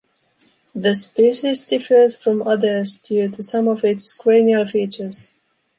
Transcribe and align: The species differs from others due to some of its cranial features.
The 0.73 0.95
species 0.95 1.63
differs 1.63 2.17
from 2.17 2.41
others 2.41 2.97
due 2.97 3.29
to 3.29 3.43
some 3.43 3.67
of 3.67 3.83
its 3.83 4.15
cranial 4.15 4.65
features. 4.65 5.27